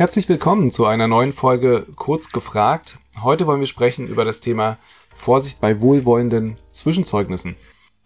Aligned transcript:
Herzlich 0.00 0.30
willkommen 0.30 0.70
zu 0.70 0.86
einer 0.86 1.08
neuen 1.08 1.34
Folge 1.34 1.86
Kurz 1.94 2.32
gefragt. 2.32 2.96
Heute 3.20 3.46
wollen 3.46 3.60
wir 3.60 3.66
sprechen 3.66 4.08
über 4.08 4.24
das 4.24 4.40
Thema 4.40 4.78
Vorsicht 5.12 5.60
bei 5.60 5.82
wohlwollenden 5.82 6.56
Zwischenzeugnissen. 6.70 7.54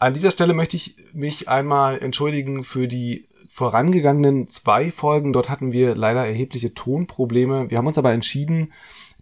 An 0.01 0.13
dieser 0.13 0.33
Stelle 0.33 0.55
möchte 0.55 0.77
ich 0.77 0.97
mich 1.13 1.49
einmal 1.49 2.03
entschuldigen 2.03 2.65
für 2.65 2.89
die 2.89 3.29
vorangegangenen 3.49 4.49
zwei 4.49 4.91
Folgen. 4.91 5.33
Dort 5.33 5.49
hatten 5.49 5.71
wir 5.71 5.95
leider 5.95 6.27
erhebliche 6.27 6.75
Tonprobleme. 6.75 7.71
Wir 7.71 7.79
haben 7.79 7.87
uns 7.87 7.97
aber 7.97 8.11
entschieden, 8.11 8.73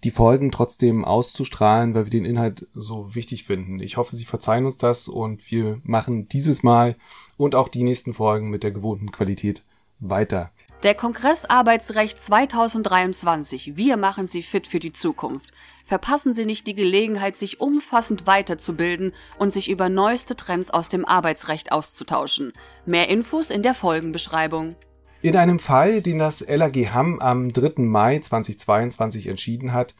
die 0.02 0.10
Folgen 0.10 0.50
trotzdem 0.50 1.04
auszustrahlen, 1.04 1.94
weil 1.94 2.06
wir 2.06 2.10
den 2.10 2.24
Inhalt 2.24 2.68
so 2.72 3.14
wichtig 3.14 3.44
finden. 3.44 3.80
Ich 3.80 3.98
hoffe, 3.98 4.16
Sie 4.16 4.24
verzeihen 4.24 4.64
uns 4.64 4.78
das 4.78 5.08
und 5.08 5.50
wir 5.50 5.78
machen 5.84 6.26
dieses 6.26 6.62
Mal 6.62 6.96
und 7.36 7.54
auch 7.54 7.68
die 7.68 7.82
nächsten 7.82 8.14
Folgen 8.14 8.48
mit 8.48 8.62
der 8.62 8.70
gewohnten 8.70 9.12
Qualität 9.12 9.62
weiter. 10.00 10.52
Der 10.82 10.96
Kongress 10.96 11.44
Arbeitsrecht 11.44 12.20
2023. 12.20 13.76
Wir 13.76 13.96
machen 13.96 14.26
Sie 14.26 14.42
fit 14.42 14.66
für 14.66 14.80
die 14.80 14.92
Zukunft. 14.92 15.52
Verpassen 15.84 16.34
Sie 16.34 16.44
nicht 16.44 16.66
die 16.66 16.74
Gelegenheit, 16.74 17.36
sich 17.36 17.60
umfassend 17.60 18.26
weiterzubilden 18.26 19.12
und 19.38 19.52
sich 19.52 19.70
über 19.70 19.88
neueste 19.88 20.34
Trends 20.34 20.72
aus 20.72 20.88
dem 20.88 21.04
Arbeitsrecht 21.04 21.70
auszutauschen. 21.70 22.52
Mehr 22.84 23.08
Infos 23.08 23.52
in 23.52 23.62
der 23.62 23.74
Folgenbeschreibung. 23.74 24.74
In 25.20 25.36
einem 25.36 25.60
Fall, 25.60 26.02
den 26.02 26.18
das 26.18 26.44
LAG 26.48 26.74
Hamm 26.92 27.20
am 27.20 27.52
3. 27.52 27.82
Mai 27.82 28.18
2022 28.18 29.28
entschieden 29.28 29.72
hat, 29.72 29.94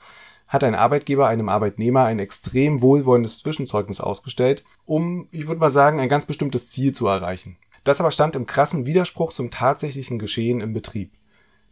hat 0.48 0.64
ein 0.64 0.75
Arbeitgeber 0.75 1.28
einem 1.28 1.48
Arbeitnehmer 1.48 2.06
ein 2.06 2.19
extrem 2.19 2.83
wohlwollendes 2.83 3.38
Zwischenzeugnis 3.38 4.00
ausgestellt, 4.00 4.64
um, 4.84 5.28
ich 5.30 5.47
würde 5.47 5.60
mal 5.60 5.70
sagen, 5.70 6.00
ein 6.00 6.08
ganz 6.08 6.27
bestimmtes 6.27 6.70
Ziel 6.70 6.91
zu 6.91 7.06
erreichen. 7.06 7.56
Das 7.84 8.00
aber 8.00 8.11
stand 8.11 8.36
im 8.36 8.47
krassen 8.47 8.86
Widerspruch 8.86 9.33
zum 9.33 9.50
tatsächlichen 9.50 10.19
Geschehen 10.19 10.61
im 10.61 10.72
Betrieb. 10.72 11.12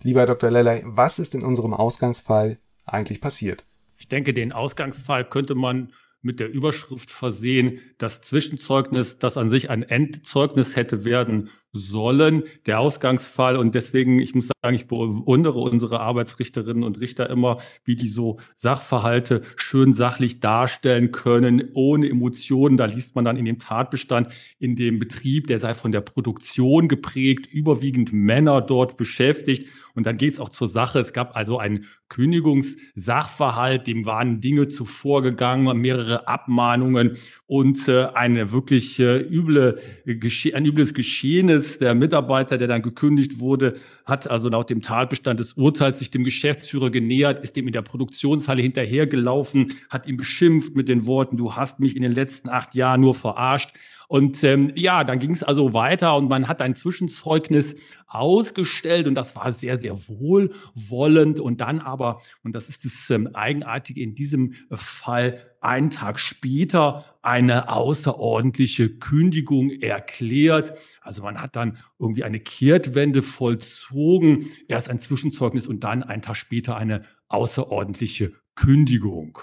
Lieber 0.03 0.27
Dr. 0.27 0.51
Lelley, 0.51 0.83
was 0.85 1.19
ist 1.19 1.35
in 1.35 1.43
unserem 1.43 1.75
Ausgangsfall 1.75 2.59
eigentlich 2.87 3.21
passiert? 3.21 3.65
Ich 3.99 4.09
denke, 4.09 4.33
den 4.33 4.53
Ausgangsfall 4.53 5.25
könnte 5.29 5.55
man 5.55 5.93
mit 6.23 6.41
der 6.41 6.51
Überschrift 6.51 7.11
versehen, 7.11 7.79
das 7.99 8.21
Zwischenzeugnis, 8.21 9.19
das 9.19 9.37
an 9.37 9.51
sich 9.51 9.71
ein 9.71 9.83
Endzeugnis 9.83 10.77
hätte 10.77 11.05
werden 11.05 11.51
sollen, 11.73 12.43
der 12.67 12.81
Ausgangsfall. 12.81 13.57
Und 13.57 13.75
deswegen, 13.75 14.19
ich 14.19 14.35
muss 14.35 14.49
sagen, 14.63 14.75
ich 14.75 14.87
bewundere 14.87 15.61
unsere 15.61 16.01
Arbeitsrichterinnen 16.01 16.83
und 16.83 17.01
Richter 17.01 17.31
immer, 17.31 17.59
wie 17.85 17.95
die 17.95 18.09
so 18.09 18.39
Sachverhalte 18.55 19.43
schön 19.57 19.93
sachlich 19.93 20.41
darstellen 20.41 21.13
können, 21.13 21.71
ohne 21.75 22.09
Emotionen. 22.09 22.77
Da 22.77 22.87
liest 22.87 23.15
man 23.15 23.25
dann 23.25 23.37
in 23.37 23.45
dem 23.45 23.59
Tatbestand, 23.59 24.29
in 24.59 24.77
dem 24.77 24.99
Betrieb, 24.99 25.47
der 25.47 25.59
sei 25.59 25.75
von 25.75 25.93
der 25.93 26.01
Produktion 26.01 26.89
geprägt, 26.89 27.47
überwiegend 27.47 28.13
Männer 28.13 28.61
dort 28.61 28.97
beschäftigt. 28.97 29.69
Und 29.95 30.07
dann 30.07 30.17
geht 30.17 30.33
es 30.33 30.41
auch 30.41 30.49
zur 30.49 30.69
Sache. 30.69 30.99
Es 30.99 31.13
gab 31.13 31.37
also 31.37 31.59
einen 31.59 31.85
Kündigungssachverhalt, 32.09 33.87
dem 33.87 34.07
waren 34.07 34.41
Dinge 34.41 34.69
zuvor 34.69 35.23
gegangen, 35.23 35.79
mehrere 35.79 36.27
Abmahnungen 36.27 37.19
und 37.47 37.87
äh, 37.87 38.07
eine 38.15 38.51
wirklich 38.51 38.99
äh, 38.99 39.19
üble, 39.19 39.79
ein 40.07 40.65
übles 40.65 40.95
Geschehen 40.95 41.51
Dennis, 41.51 41.79
der 41.79 41.95
Mitarbeiter, 41.95 42.59
der 42.59 42.69
dann 42.69 42.83
gekündigt 42.83 43.41
wurde, 43.41 43.75
hat 44.05 44.31
also 44.31 44.49
nach 44.49 44.65
dem 44.65 44.83
Tatbestand 44.83 45.41
des 45.41 45.55
Urteils 45.55 45.99
sich 45.99 46.11
dem 46.11 46.23
Geschäftsführer 46.23 46.91
genähert, 46.91 47.43
ist 47.43 47.57
ihm 47.57 47.67
in 47.67 47.73
der 47.73 47.83
Produktionshalle 47.83 48.63
hinterhergelaufen, 48.63 49.75
hat 49.89 50.07
ihn 50.07 50.17
beschimpft 50.17 50.77
mit 50.77 50.89
den 50.89 51.07
Worten, 51.07 51.37
du 51.37 51.57
hast 51.57 51.81
mich 51.81 51.97
in 51.97 52.03
den 52.03 52.13
letzten 52.13 52.49
acht 52.49 52.75
Jahren 52.77 53.01
nur 53.01 53.15
verarscht. 53.15 53.71
Und 54.11 54.43
ähm, 54.43 54.73
ja, 54.75 55.05
dann 55.05 55.21
ging 55.21 55.31
es 55.31 55.45
also 55.45 55.73
weiter 55.73 56.17
und 56.17 56.29
man 56.29 56.49
hat 56.49 56.61
ein 56.63 56.75
Zwischenzeugnis 56.75 57.77
ausgestellt 58.09 59.07
und 59.07 59.15
das 59.15 59.37
war 59.37 59.53
sehr, 59.53 59.79
sehr 59.79 59.97
wohlwollend. 60.09 61.39
Und 61.39 61.61
dann 61.61 61.79
aber, 61.79 62.21
und 62.43 62.57
das 62.57 62.69
ist 62.69 62.85
das 62.85 63.09
ähm, 63.11 63.29
Eigenartige 63.35 64.03
in 64.03 64.17
diesem 64.17 64.55
Fall, 64.73 65.55
einen 65.61 65.93
Tag 65.93 66.19
später 66.19 67.05
eine 67.23 67.71
außerordentliche 67.71 68.91
Kündigung 68.91 69.71
erklärt. 69.71 70.73
Also 71.03 71.23
man 71.23 71.41
hat 71.41 71.55
dann 71.55 71.79
irgendwie 72.01 72.25
eine 72.25 72.41
Kehrtwende 72.41 73.23
vollzogen. 73.23 74.47
Erst 74.67 74.91
ein 74.91 74.99
Zwischenzeugnis 74.99 75.69
und 75.69 75.85
dann 75.85 76.03
einen 76.03 76.23
Tag 76.23 76.35
später 76.35 76.77
eine 76.77 77.03
außerordentliche 77.29 78.33
Kündigung. 78.57 79.39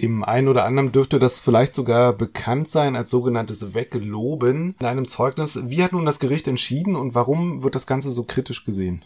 Dem 0.00 0.24
einen 0.24 0.48
oder 0.48 0.64
anderen 0.64 0.92
dürfte 0.92 1.18
das 1.18 1.40
vielleicht 1.40 1.72
sogar 1.72 2.12
bekannt 2.12 2.68
sein 2.68 2.96
als 2.96 3.10
sogenanntes 3.10 3.74
Wegloben 3.74 4.74
in 4.78 4.86
einem 4.86 5.08
Zeugnis. 5.08 5.58
Wie 5.70 5.82
hat 5.82 5.92
nun 5.92 6.04
das 6.04 6.20
Gericht 6.20 6.48
entschieden 6.48 6.96
und 6.96 7.14
warum 7.14 7.62
wird 7.62 7.74
das 7.74 7.86
Ganze 7.86 8.10
so 8.10 8.24
kritisch 8.24 8.64
gesehen? 8.64 9.04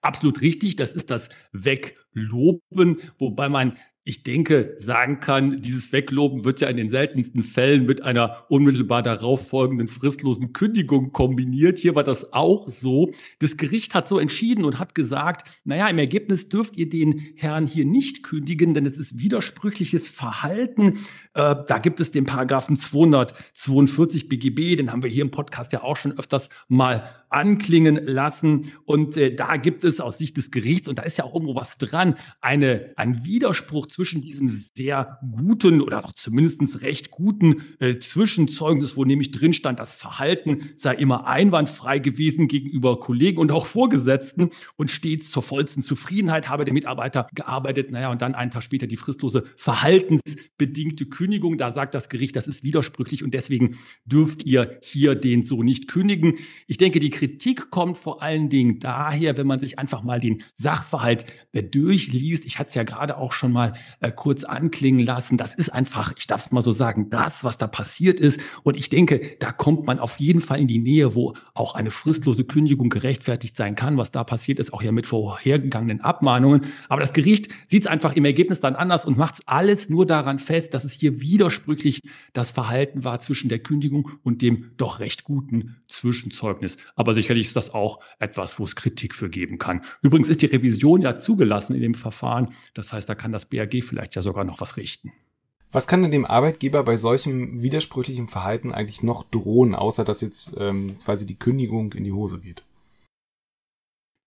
Absolut 0.00 0.40
richtig, 0.40 0.74
das 0.74 0.94
ist 0.94 1.12
das 1.12 1.28
Wegloben, 1.52 3.00
wobei 3.18 3.48
man 3.48 3.78
ich 4.04 4.24
denke, 4.24 4.74
sagen 4.78 5.20
kann, 5.20 5.60
dieses 5.62 5.92
Wegloben 5.92 6.44
wird 6.44 6.60
ja 6.60 6.68
in 6.68 6.76
den 6.76 6.88
seltensten 6.88 7.44
Fällen 7.44 7.86
mit 7.86 8.02
einer 8.02 8.44
unmittelbar 8.48 9.00
darauf 9.00 9.48
folgenden 9.48 9.86
fristlosen 9.86 10.52
Kündigung 10.52 11.12
kombiniert. 11.12 11.78
Hier 11.78 11.94
war 11.94 12.02
das 12.02 12.32
auch 12.32 12.68
so. 12.68 13.12
Das 13.38 13.56
Gericht 13.56 13.94
hat 13.94 14.08
so 14.08 14.18
entschieden 14.18 14.64
und 14.64 14.80
hat 14.80 14.96
gesagt, 14.96 15.48
naja, 15.64 15.88
im 15.88 15.98
Ergebnis 15.98 16.48
dürft 16.48 16.76
ihr 16.76 16.88
den 16.88 17.32
Herrn 17.36 17.68
hier 17.68 17.84
nicht 17.84 18.24
kündigen, 18.24 18.74
denn 18.74 18.86
es 18.86 18.98
ist 18.98 19.20
widersprüchliches 19.20 20.08
Verhalten. 20.08 20.98
Äh, 21.34 21.54
da 21.66 21.78
gibt 21.78 22.00
es 22.00 22.10
den 22.10 22.24
Paragraphen 22.24 22.76
242 22.76 24.28
BGB, 24.28 24.76
den 24.76 24.90
haben 24.90 25.04
wir 25.04 25.10
hier 25.10 25.22
im 25.22 25.30
Podcast 25.30 25.72
ja 25.72 25.84
auch 25.84 25.96
schon 25.96 26.18
öfters 26.18 26.48
mal 26.66 27.08
anklingen 27.32 27.96
lassen. 28.06 28.72
Und 28.84 29.16
äh, 29.16 29.34
da 29.34 29.56
gibt 29.56 29.84
es 29.84 30.00
aus 30.00 30.18
Sicht 30.18 30.36
des 30.36 30.50
Gerichts, 30.50 30.88
und 30.88 30.98
da 30.98 31.02
ist 31.02 31.18
ja 31.18 31.24
auch 31.24 31.34
irgendwo 31.34 31.54
was 31.54 31.78
dran, 31.78 32.14
eine, 32.40 32.92
ein 32.96 33.24
Widerspruch 33.24 33.86
zwischen 33.86 34.22
diesem 34.22 34.48
sehr 34.48 35.18
guten 35.32 35.80
oder 35.80 36.04
auch 36.04 36.12
zumindest 36.12 36.82
recht 36.82 37.10
guten 37.10 37.62
äh, 37.80 37.98
Zwischenzeugnis, 37.98 38.96
wo 38.96 39.04
nämlich 39.04 39.30
drin 39.30 39.52
stand, 39.52 39.80
das 39.80 39.94
Verhalten 39.94 40.70
sei 40.76 40.94
immer 40.94 41.26
einwandfrei 41.26 41.98
gewesen 41.98 42.48
gegenüber 42.48 43.00
Kollegen 43.00 43.38
und 43.38 43.52
auch 43.52 43.66
Vorgesetzten 43.66 44.50
und 44.76 44.90
stets 44.90 45.30
zur 45.30 45.42
vollsten 45.42 45.82
Zufriedenheit 45.82 46.48
habe 46.48 46.64
der 46.64 46.74
Mitarbeiter 46.74 47.26
gearbeitet. 47.34 47.90
Naja, 47.90 48.10
und 48.10 48.22
dann 48.22 48.34
einen 48.34 48.50
Tag 48.50 48.62
später 48.62 48.86
die 48.86 48.96
fristlose 48.96 49.44
verhaltensbedingte 49.56 51.06
Kündigung. 51.06 51.56
Da 51.56 51.70
sagt 51.70 51.94
das 51.94 52.08
Gericht, 52.08 52.36
das 52.36 52.46
ist 52.46 52.62
widersprüchlich 52.62 53.24
und 53.24 53.34
deswegen 53.34 53.78
dürft 54.04 54.44
ihr 54.44 54.78
hier 54.82 55.14
den 55.14 55.44
so 55.44 55.62
nicht 55.62 55.88
kündigen. 55.88 56.34
Ich 56.66 56.76
denke, 56.76 57.00
die 57.00 57.10
Kritik 57.22 57.70
kommt 57.70 57.98
vor 57.98 58.20
allen 58.20 58.48
Dingen 58.48 58.80
daher, 58.80 59.36
wenn 59.36 59.46
man 59.46 59.60
sich 59.60 59.78
einfach 59.78 60.02
mal 60.02 60.18
den 60.18 60.42
Sachverhalt 60.56 61.24
äh, 61.52 61.62
durchliest. 61.62 62.44
Ich 62.46 62.58
hatte 62.58 62.70
es 62.70 62.74
ja 62.74 62.82
gerade 62.82 63.16
auch 63.16 63.30
schon 63.30 63.52
mal 63.52 63.74
äh, 64.00 64.10
kurz 64.10 64.42
anklingen 64.42 65.06
lassen. 65.06 65.36
Das 65.36 65.54
ist 65.54 65.68
einfach, 65.68 66.14
ich 66.16 66.26
darf 66.26 66.40
es 66.40 66.50
mal 66.50 66.62
so 66.62 66.72
sagen, 66.72 67.10
das, 67.10 67.44
was 67.44 67.58
da 67.58 67.68
passiert 67.68 68.18
ist. 68.18 68.40
Und 68.64 68.76
ich 68.76 68.88
denke, 68.88 69.36
da 69.38 69.52
kommt 69.52 69.86
man 69.86 70.00
auf 70.00 70.18
jeden 70.18 70.40
Fall 70.40 70.58
in 70.58 70.66
die 70.66 70.80
Nähe, 70.80 71.14
wo 71.14 71.34
auch 71.54 71.76
eine 71.76 71.92
fristlose 71.92 72.42
Kündigung 72.42 72.88
gerechtfertigt 72.88 73.56
sein 73.56 73.76
kann. 73.76 73.98
Was 73.98 74.10
da 74.10 74.24
passiert 74.24 74.58
ist, 74.58 74.72
auch 74.72 74.82
ja 74.82 74.90
mit 74.90 75.06
vorhergegangenen 75.06 76.00
Abmahnungen. 76.00 76.62
Aber 76.88 77.02
das 77.02 77.12
Gericht 77.12 77.50
sieht 77.68 77.82
es 77.82 77.86
einfach 77.86 78.16
im 78.16 78.24
Ergebnis 78.24 78.58
dann 78.58 78.74
anders 78.74 79.04
und 79.04 79.16
macht 79.16 79.34
es 79.34 79.46
alles 79.46 79.90
nur 79.90 80.06
daran 80.06 80.40
fest, 80.40 80.74
dass 80.74 80.82
es 80.82 80.94
hier 80.94 81.20
widersprüchlich 81.20 82.02
das 82.32 82.50
Verhalten 82.50 83.04
war 83.04 83.20
zwischen 83.20 83.48
der 83.48 83.60
Kündigung 83.60 84.10
und 84.24 84.42
dem 84.42 84.72
doch 84.76 84.98
recht 84.98 85.22
guten 85.22 85.76
Zwischenzeugnis. 85.86 86.78
Aber 86.96 87.11
aber 87.12 87.20
sicherlich 87.20 87.48
ist 87.48 87.56
das 87.56 87.74
auch 87.74 88.00
etwas, 88.18 88.58
wo 88.58 88.64
es 88.64 88.74
Kritik 88.74 89.14
für 89.14 89.28
geben 89.28 89.58
kann. 89.58 89.82
Übrigens 90.00 90.30
ist 90.30 90.40
die 90.40 90.46
Revision 90.46 91.02
ja 91.02 91.14
zugelassen 91.14 91.74
in 91.74 91.82
dem 91.82 91.94
Verfahren. 91.94 92.48
Das 92.72 92.94
heißt, 92.94 93.06
da 93.06 93.14
kann 93.14 93.32
das 93.32 93.44
BAG 93.44 93.84
vielleicht 93.84 94.14
ja 94.14 94.22
sogar 94.22 94.44
noch 94.44 94.62
was 94.62 94.78
richten. 94.78 95.12
Was 95.70 95.86
kann 95.86 96.00
denn 96.00 96.10
dem 96.10 96.24
Arbeitgeber 96.24 96.82
bei 96.84 96.96
solchem 96.96 97.60
widersprüchlichen 97.60 98.28
Verhalten 98.28 98.72
eigentlich 98.72 99.02
noch 99.02 99.24
drohen, 99.24 99.74
außer 99.74 100.04
dass 100.04 100.22
jetzt 100.22 100.54
ähm, 100.58 100.96
quasi 101.04 101.26
die 101.26 101.38
Kündigung 101.38 101.92
in 101.92 102.04
die 102.04 102.12
Hose 102.12 102.38
geht? 102.38 102.62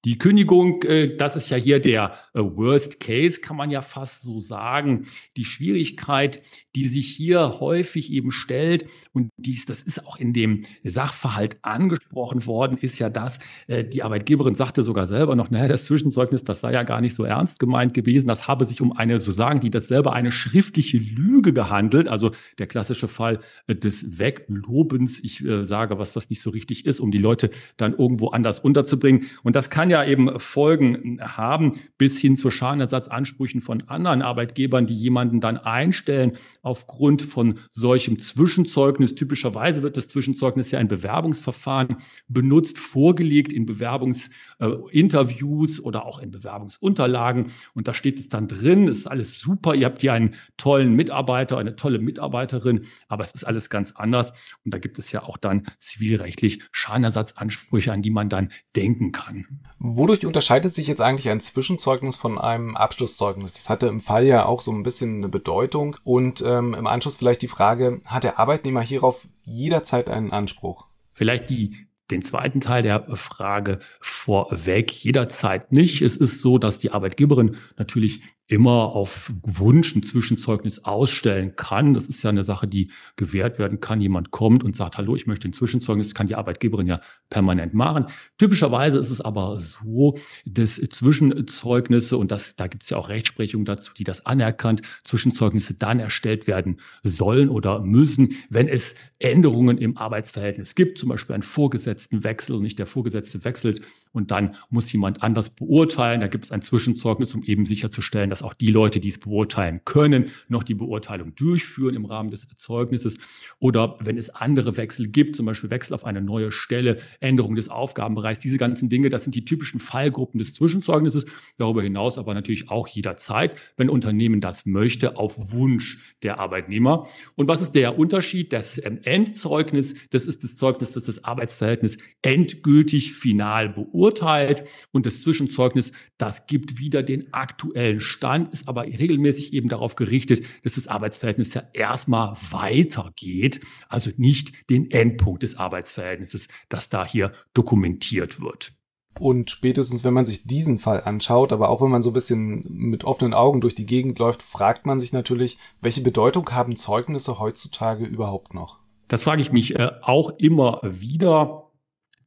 Die 0.05 0.19
Kündigung, 0.19 0.83
äh, 0.83 1.15
das 1.17 1.35
ist 1.35 1.49
ja 1.49 1.57
hier 1.57 1.79
der 1.79 2.11
äh, 2.35 2.39
Worst 2.39 2.99
Case, 2.99 3.41
kann 3.41 3.57
man 3.57 3.71
ja 3.71 3.81
fast 3.81 4.21
so 4.21 4.37
sagen. 4.37 5.07
Die 5.35 5.45
Schwierigkeit, 5.45 6.41
die 6.75 6.85
sich 6.85 7.07
hier 7.07 7.59
häufig 7.59 8.11
eben 8.13 8.31
stellt, 8.31 8.85
und 9.13 9.29
dies, 9.37 9.65
das 9.65 9.81
ist 9.81 10.05
auch 10.05 10.17
in 10.17 10.31
dem 10.31 10.63
Sachverhalt 10.83 11.57
angesprochen 11.63 12.45
worden, 12.45 12.77
ist 12.77 12.99
ja 12.99 13.09
das, 13.09 13.39
äh, 13.65 13.83
die 13.83 14.03
Arbeitgeberin 14.03 14.53
sagte 14.53 14.83
sogar 14.83 15.07
selber 15.07 15.35
noch, 15.35 15.49
naja, 15.49 15.67
das 15.67 15.85
Zwischenzeugnis, 15.85 16.43
das 16.43 16.59
sei 16.59 16.73
ja 16.73 16.83
gar 16.83 17.01
nicht 17.01 17.15
so 17.15 17.23
ernst 17.23 17.57
gemeint 17.57 17.95
gewesen. 17.95 18.27
Das 18.27 18.47
habe 18.47 18.65
sich 18.65 18.81
um 18.81 18.95
eine, 18.95 19.17
so 19.17 19.31
sagen 19.31 19.59
die 19.59 19.71
das 19.71 19.87
selber, 19.87 20.13
eine 20.13 20.31
schriftliche 20.31 20.97
Lüge 20.97 21.51
gehandelt. 21.51 22.07
Also 22.07 22.29
der 22.59 22.67
klassische 22.67 23.07
Fall 23.07 23.39
des 23.67 24.19
Weglobens. 24.19 25.19
Ich 25.23 25.43
sage 25.61 25.97
was, 25.97 26.15
was 26.15 26.29
nicht 26.29 26.41
so 26.41 26.51
richtig 26.51 26.85
ist, 26.85 26.99
um 26.99 27.09
die 27.09 27.17
Leute 27.17 27.49
dann 27.77 27.93
irgendwo 27.93 28.27
anders 28.29 28.59
unterzubringen. 28.59 29.25
Und 29.43 29.55
das 29.55 29.69
kann 29.69 29.89
ja 29.89 29.94
ja 29.95 30.05
eben 30.05 30.39
Folgen 30.39 31.19
haben, 31.21 31.79
bis 31.97 32.19
hin 32.19 32.35
zu 32.35 32.51
Schadenersatzansprüchen 32.51 33.61
von 33.61 33.83
anderen 33.87 34.21
Arbeitgebern, 34.21 34.85
die 34.87 34.93
jemanden 34.93 35.39
dann 35.39 35.55
einstellen 35.57 36.33
aufgrund 36.61 37.21
von 37.21 37.59
solchem 37.69 38.19
Zwischenzeugnis. 38.19 39.15
Typischerweise 39.15 39.81
wird 39.83 39.95
das 39.97 40.09
Zwischenzeugnis 40.09 40.71
ja 40.71 40.79
in 40.79 40.87
Bewerbungsverfahren 40.87 41.97
benutzt, 42.27 42.77
vorgelegt 42.77 43.51
in 43.53 43.65
Bewerbungsinterviews 43.65 45.79
äh, 45.79 45.81
oder 45.81 46.05
auch 46.05 46.19
in 46.19 46.29
Bewerbungsunterlagen. 46.31 47.51
Und 47.73 47.87
da 47.87 47.93
steht 47.93 48.19
es 48.19 48.27
dann 48.29 48.47
drin, 48.47 48.87
es 48.87 48.99
ist 48.99 49.07
alles 49.07 49.39
super, 49.39 49.75
ihr 49.75 49.85
habt 49.85 50.01
hier 50.01 50.13
einen 50.13 50.35
tollen 50.57 50.95
Mitarbeiter, 50.95 51.57
eine 51.57 51.75
tolle 51.75 51.99
Mitarbeiterin, 51.99 52.81
aber 53.07 53.23
es 53.23 53.33
ist 53.33 53.45
alles 53.45 53.69
ganz 53.69 53.93
anders. 53.93 54.33
Und 54.65 54.73
da 54.73 54.77
gibt 54.77 54.99
es 54.99 55.11
ja 55.11 55.23
auch 55.23 55.37
dann 55.37 55.63
zivilrechtlich 55.77 56.61
Schadenersatzansprüche, 56.71 57.93
an 57.93 58.01
die 58.01 58.11
man 58.11 58.29
dann 58.29 58.49
denken 58.75 59.11
kann. 59.11 59.45
Wodurch 59.87 60.25
unterscheidet 60.25 60.73
sich 60.73 60.87
jetzt 60.87 61.01
eigentlich 61.01 61.29
ein 61.29 61.39
Zwischenzeugnis 61.39 62.15
von 62.15 62.39
einem 62.39 62.75
Abschlusszeugnis? 62.75 63.53
Das 63.53 63.69
hatte 63.69 63.87
im 63.87 63.99
Fall 63.99 64.25
ja 64.25 64.45
auch 64.45 64.61
so 64.61 64.71
ein 64.71 64.83
bisschen 64.83 65.17
eine 65.17 65.29
Bedeutung. 65.29 65.97
Und 66.03 66.41
ähm, 66.41 66.73
im 66.73 66.87
Anschluss 66.87 67.15
vielleicht 67.15 67.43
die 67.43 67.47
Frage, 67.47 68.01
hat 68.07 68.23
der 68.23 68.39
Arbeitnehmer 68.39 68.81
hierauf 68.81 69.27
jederzeit 69.43 70.09
einen 70.09 70.31
Anspruch? 70.31 70.87
Vielleicht 71.13 71.49
die 71.49 71.87
den 72.11 72.21
zweiten 72.21 72.61
Teil 72.61 72.83
der 72.83 73.03
Frage 73.15 73.79
vorweg. 73.99 74.91
Jederzeit 74.91 75.71
nicht. 75.71 76.01
Es 76.01 76.15
ist 76.15 76.39
so, 76.39 76.57
dass 76.57 76.79
die 76.79 76.91
Arbeitgeberin 76.91 77.57
natürlich 77.77 78.21
immer 78.47 78.95
auf 78.95 79.31
Wunsch 79.41 79.95
ein 79.95 80.03
Zwischenzeugnis 80.03 80.83
ausstellen 80.83 81.55
kann. 81.55 81.95
Das 81.95 82.05
ist 82.05 82.21
ja 82.21 82.29
eine 82.29 82.43
Sache, 82.43 82.67
die 82.67 82.91
gewährt 83.15 83.57
werden 83.57 83.79
kann. 83.79 84.01
Jemand 84.01 84.29
kommt 84.29 84.63
und 84.63 84.75
sagt, 84.75 84.97
hallo, 84.97 85.15
ich 85.15 85.25
möchte 85.25 85.47
ein 85.47 85.53
Zwischenzeugnis, 85.53 86.09
das 86.09 86.13
kann 86.15 86.27
die 86.27 86.35
Arbeitgeberin 86.35 86.85
ja 86.85 86.99
permanent 87.29 87.73
machen. 87.73 88.05
Typischerweise 88.37 88.99
ist 88.99 89.09
es 89.09 89.19
aber 89.19 89.59
so, 89.59 90.19
dass 90.45 90.75
Zwischenzeugnisse, 90.75 92.17
und 92.17 92.31
das, 92.31 92.55
da 92.55 92.67
gibt 92.67 92.83
es 92.83 92.91
ja 92.91 92.97
auch 92.97 93.09
Rechtsprechung 93.09 93.65
dazu, 93.65 93.93
die 93.97 94.03
das 94.03 94.27
anerkannt, 94.27 94.83
Zwischenzeugnisse 95.05 95.73
dann 95.73 95.99
erstellt 95.99 96.45
werden 96.45 96.77
sollen 97.03 97.49
oder 97.49 97.81
müssen, 97.81 98.35
wenn 98.49 98.67
es 98.67 98.93
Änderungen 99.17 99.79
im 99.79 99.97
Arbeitsverhältnis 99.97 100.75
gibt, 100.75 100.99
zum 100.99 101.09
Beispiel 101.09 101.33
einen 101.33 101.43
Vorgesetztenwechsel 101.43 102.55
und 102.55 102.61
nicht 102.61 102.77
der 102.77 102.85
Vorgesetzte 102.85 103.43
wechselt 103.43 103.81
und 104.11 104.29
dann 104.31 104.55
muss 104.69 104.91
jemand 104.91 105.23
anders 105.23 105.49
beurteilen. 105.49 106.21
Da 106.21 106.27
gibt 106.27 106.45
es 106.45 106.51
ein 106.51 106.61
Zwischenzeugnis, 106.61 107.33
um 107.33 107.43
eben 107.43 107.65
sicherzustellen, 107.65 108.29
dass 108.35 108.43
auch 108.43 108.53
die 108.53 108.67
Leute, 108.69 108.99
die 108.99 109.07
es 109.07 109.17
beurteilen 109.17 109.79
können, 109.85 110.25
noch 110.49 110.63
die 110.63 110.73
Beurteilung 110.73 111.35
durchführen 111.35 111.95
im 111.95 112.03
Rahmen 112.03 112.31
des 112.31 112.49
Zeugnisses. 112.49 113.15
Oder 113.59 113.95
wenn 114.01 114.17
es 114.17 114.29
andere 114.29 114.75
Wechsel 114.75 115.07
gibt, 115.07 115.37
zum 115.37 115.45
Beispiel 115.45 115.69
Wechsel 115.69 115.93
auf 115.93 116.03
eine 116.03 116.19
neue 116.19 116.51
Stelle, 116.51 116.97
Änderung 117.21 117.55
des 117.55 117.69
Aufgabenbereichs, 117.69 118.39
diese 118.39 118.57
ganzen 118.57 118.89
Dinge, 118.89 119.07
das 119.07 119.23
sind 119.23 119.35
die 119.35 119.45
typischen 119.45 119.79
Fallgruppen 119.79 120.37
des 120.37 120.53
Zwischenzeugnisses. 120.53 121.25
Darüber 121.55 121.81
hinaus 121.81 122.17
aber 122.17 122.33
natürlich 122.33 122.69
auch 122.69 122.89
jederzeit, 122.89 123.55
wenn 123.77 123.89
Unternehmen 123.89 124.41
das 124.41 124.65
möchte, 124.65 125.15
auf 125.15 125.53
Wunsch 125.53 126.15
der 126.21 126.37
Arbeitnehmer. 126.37 127.07
Und 127.35 127.47
was 127.47 127.61
ist 127.61 127.71
der 127.71 127.97
Unterschied? 127.97 128.51
Das 128.51 128.83
ähm, 128.85 128.99
Endzeugnis, 129.03 129.95
das 130.09 130.25
ist 130.25 130.43
das 130.43 130.57
Zeugnis, 130.57 130.91
das 130.91 131.05
das 131.05 131.23
Arbeitsverhältnis 131.23 131.97
endgültig 132.21 133.13
final 133.13 133.69
beurteilt. 133.69 134.65
Und 134.91 135.05
das 135.05 135.21
Zwischenzeugnis, 135.21 135.93
das 136.17 136.47
gibt 136.47 136.79
wieder 136.79 137.01
den 137.01 137.33
aktuellen 137.33 138.01
Stand 138.01 138.24
Stand 138.25 138.51
ist 138.51 138.67
aber 138.67 138.85
regelmäßig 138.85 139.53
eben 139.53 139.69
darauf 139.69 139.95
gerichtet, 139.95 140.43
dass 140.63 140.73
das 140.73 140.87
Arbeitsverhältnis 140.87 141.53
ja 141.53 141.61
erstmal 141.73 142.35
weitergeht, 142.49 143.61
also 143.87 144.09
nicht 144.17 144.51
den 144.67 144.89
Endpunkt 144.89 145.43
des 145.43 145.59
Arbeitsverhältnisses, 145.59 146.47
das 146.67 146.89
da 146.89 147.05
hier 147.05 147.33
dokumentiert 147.53 148.41
wird. 148.41 148.73
Und 149.19 149.51
spätestens, 149.51 150.03
wenn 150.03 150.15
man 150.15 150.25
sich 150.25 150.43
diesen 150.43 150.79
Fall 150.79 151.03
anschaut, 151.03 151.53
aber 151.53 151.69
auch 151.69 151.83
wenn 151.83 151.91
man 151.91 152.01
so 152.01 152.09
ein 152.09 152.13
bisschen 152.13 152.63
mit 152.67 153.03
offenen 153.03 153.35
Augen 153.35 153.61
durch 153.61 153.75
die 153.75 153.85
Gegend 153.85 154.17
läuft, 154.17 154.41
fragt 154.41 154.87
man 154.87 154.99
sich 154.99 155.13
natürlich, 155.13 155.59
welche 155.81 156.01
Bedeutung 156.01 156.49
haben 156.49 156.75
Zeugnisse 156.75 157.39
heutzutage 157.39 158.05
überhaupt 158.05 158.55
noch? 158.55 158.79
Das 159.07 159.21
frage 159.21 159.43
ich 159.43 159.51
mich 159.51 159.75
äh, 159.75 159.91
auch 160.01 160.31
immer 160.39 160.81
wieder. 160.83 161.69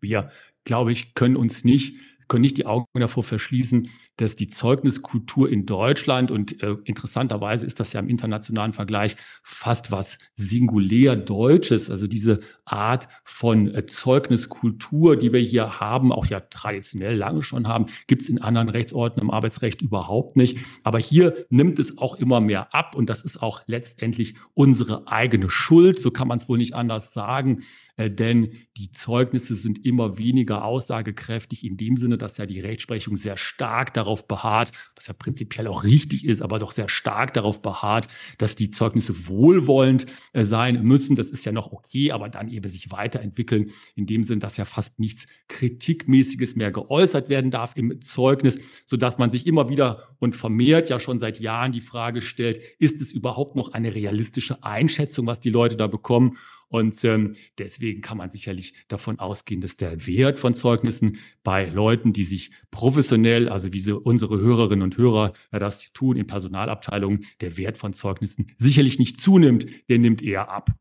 Wir, 0.00 0.31
glaube 0.62 0.93
ich, 0.93 1.15
können 1.15 1.37
uns 1.37 1.65
nicht 1.65 1.97
können 2.29 2.43
nicht 2.43 2.59
die 2.59 2.67
Augen 2.67 2.87
davor 2.95 3.25
verschließen, 3.25 3.89
dass 4.17 4.37
die 4.37 4.49
Zeugniskultur 4.49 5.49
in 5.51 5.67
Deutschland 5.67 6.31
und 6.31 6.63
äh, 6.63 6.77
interessanterweise 6.85 7.67
ist 7.67 7.81
das 7.81 7.93
ja 7.93 8.01
im 8.01 8.09
internationalen 8.09 8.73
Vergleich 8.73 9.17
fast 9.43 9.91
was 9.91 10.19
singulär 10.35 11.17
Deutsches, 11.17 11.91
also 11.91 12.07
diese 12.07 12.41
Art 12.65 13.09
von 13.25 13.75
äh, 13.75 13.87
Zeugniskultur, 13.87 15.17
die 15.17 15.33
wir 15.33 15.41
hier 15.41 15.81
haben, 15.81 16.13
auch 16.13 16.27
ja 16.27 16.41
traditionell 16.41 17.17
lange 17.17 17.43
schon 17.43 17.69
haben, 17.69 17.87
gibt 18.07 18.23
es 18.23 18.29
in 18.29 18.41
anderen 18.41 18.69
Rechtsorten 18.69 19.23
im 19.23 19.31
Arbeitsrecht 19.31 19.83
überhaupt 19.83 20.37
nicht. 20.37 20.59
Aber 20.83 20.99
hier 20.99 21.47
nimmt 21.51 21.79
es 21.79 21.99
auch 21.99 22.17
immer 22.17 22.41
mehr 22.41 22.75
ab 22.75 22.95
und 22.95 23.09
das 23.09 23.23
ist 23.23 23.43
auch 23.43 23.63
letztendlich 23.67 24.35
unsere 24.55 25.09
eigene 25.09 25.51
Schuld, 25.51 26.01
so 26.01 26.11
kann 26.11 26.29
man 26.29 26.39
es 26.39 26.49
wohl 26.49 26.59
nicht 26.59 26.75
anders 26.75 27.13
sagen. 27.13 27.63
Äh, 27.99 28.11
denn 28.11 28.53
die 28.79 28.93
Zeugnisse 28.93 29.55
sind 29.55 29.85
immer 29.85 30.17
weniger 30.19 30.65
aussagekräftig 30.65 31.65
in 31.65 31.77
dem 31.77 31.97
Sinne, 31.97 32.17
dass 32.17 32.39
ja 32.39 32.47
die 32.47 32.61
Rechtsprechung 32.61 33.17
sehr 33.17 33.37
stark 33.37 33.93
darauf 33.93 34.27
beharrt, 34.27 34.71
was 34.95 35.09
ja 35.09 35.12
prinzipiell 35.12 35.67
auch 35.67 35.85
richtig 35.85 36.25
ist, 36.25 36.41
aber 36.41 36.59
doch 36.59 36.73
sehr 36.73 36.89
stark 36.89 37.35
darauf 37.35 37.61
beharrt, 37.61 38.09
dass 38.39 38.56
die 38.56 38.71
Zeugnisse 38.71 39.27
wohlwollend 39.27 40.06
äh, 40.33 40.45
sein 40.45 40.83
müssen. 40.83 41.17
Das 41.17 41.29
ist 41.29 41.45
ja 41.45 41.53
noch 41.53 41.73
okay, 41.73 42.12
aber 42.12 42.29
dann 42.29 42.49
eben 42.49 42.71
sich 42.71 42.91
weiterentwickeln, 42.93 43.73
in 43.97 44.06
dem 44.06 44.23
Sinn, 44.23 44.41
dass 44.41 44.56
ja 44.56 44.65
fast 44.65 45.00
nichts 45.00 45.27
Kritikmäßiges 45.49 46.55
mehr 46.55 46.71
geäußert 46.71 47.29
werden 47.29 47.50
darf 47.50 47.77
im 47.77 48.00
Zeugnis, 48.00 48.59
sodass 48.87 49.19
man 49.19 49.31
sich 49.31 49.47
immer 49.47 49.69
wieder 49.69 50.17
und 50.21 50.37
vermehrt 50.37 50.89
ja 50.89 51.00
schon 51.00 51.19
seit 51.19 51.41
Jahren 51.41 51.73
die 51.73 51.81
Frage 51.81 52.21
stellt, 52.21 52.61
ist 52.79 53.00
es 53.00 53.11
überhaupt 53.11 53.56
noch 53.56 53.73
eine 53.73 53.95
realistische 53.95 54.62
Einschätzung, 54.62 55.27
was 55.27 55.41
die 55.41 55.50
Leute 55.50 55.77
da 55.77 55.89
bekommen? 55.89 56.39
Und 56.69 57.03
ähm, 57.05 57.35
deswegen 57.56 58.03
kann 58.03 58.19
man 58.19 58.31
sicherlich 58.31 58.75
davon 58.88 59.19
ausgehen, 59.19 59.61
dass 59.61 59.76
der 59.76 60.06
Wert 60.06 60.38
von 60.38 60.55
Zeugnissen 60.55 61.19
bei 61.43 61.65
Leuten, 61.67 62.12
die 62.12 62.25
sich 62.25 62.50
professionell, 62.70 63.49
also 63.49 63.73
wie 63.73 63.81
so 63.81 63.99
unsere 63.99 64.38
Hörerinnen 64.38 64.82
und 64.82 64.99
Hörer 64.99 65.32
ja, 65.50 65.59
das 65.59 65.93
tun 65.93 66.17
in 66.17 66.26
Personalabteilungen, 66.26 67.25
der 67.41 67.56
Wert 67.56 67.79
von 67.79 67.94
Zeugnissen 67.94 68.53
sicherlich 68.59 68.99
nicht 68.99 69.20
zunimmt, 69.20 69.67
der 69.88 69.99
nimmt 69.99 70.23
eher 70.23 70.50
ab. 70.50 70.75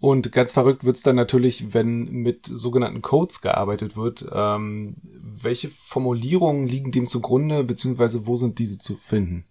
Und 0.00 0.30
ganz 0.30 0.52
verrückt 0.52 0.84
wird's 0.84 1.02
dann 1.02 1.16
natürlich, 1.16 1.74
wenn 1.74 2.04
mit 2.10 2.46
sogenannten 2.46 3.02
Codes 3.02 3.40
gearbeitet 3.40 3.96
wird. 3.96 4.26
Ähm, 4.32 4.96
welche 5.02 5.68
Formulierungen 5.68 6.68
liegen 6.68 6.92
dem 6.92 7.06
zugrunde, 7.06 7.64
beziehungsweise 7.64 8.26
wo 8.26 8.36
sind 8.36 8.58
diese 8.58 8.78
zu 8.78 8.94
finden? 8.94 9.44